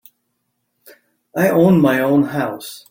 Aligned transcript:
I 1.37 1.49
own 1.49 1.79
my 1.79 1.99
own 1.99 2.23
house. 2.23 2.79